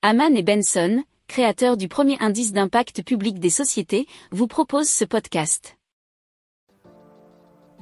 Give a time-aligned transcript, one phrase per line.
[0.00, 5.76] Haman et Benson, créateurs du premier indice d'impact public des sociétés, vous proposent ce podcast.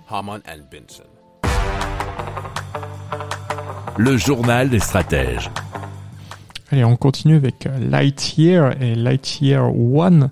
[0.08, 1.04] Haman and Benson.
[3.98, 5.50] Le journal des stratèges.
[6.70, 10.30] Allez, on continue avec euh, Lightyear et Lightyear One,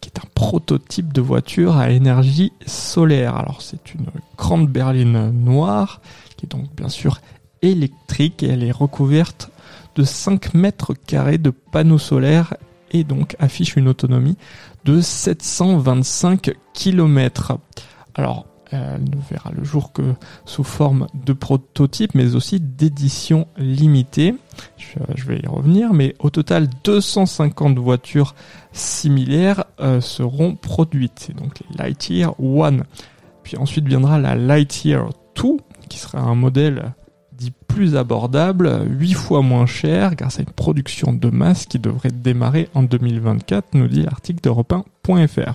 [0.00, 3.36] qui est un prototype de voiture à énergie solaire.
[3.36, 4.06] Alors, c'est une
[4.38, 6.00] grande berline noire,
[6.38, 7.20] qui est donc bien sûr
[7.60, 9.50] électrique et elle est recouverte
[9.96, 12.54] de 5 mètres carrés de panneaux solaires
[12.92, 14.36] et donc affiche une autonomie
[14.84, 17.58] de 725 km.
[18.14, 24.34] Alors, elle ne verra le jour que sous forme de prototype, mais aussi d'édition limitée.
[24.76, 28.34] Je, vais y revenir, mais au total, 250 voitures
[28.72, 31.26] similaires euh, seront produites.
[31.26, 32.84] C'est donc les Lightyear One.
[33.42, 35.42] Puis ensuite viendra la Lightyear 2,
[35.88, 36.92] qui sera un modèle
[37.36, 42.10] dit plus abordable, 8 fois moins cher grâce à une production de masse qui devrait
[42.10, 44.74] démarrer en 2024, nous dit l'article d'Europe
[45.06, 45.54] 1.fr.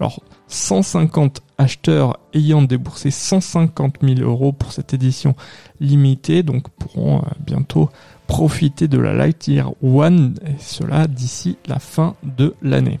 [0.00, 5.34] Alors, 150 acheteurs ayant déboursé 150 000 euros pour cette édition
[5.80, 7.88] limitée, donc pourront euh, bientôt
[8.26, 13.00] profiter de la Lightyear One, et cela d'ici la fin de l'année.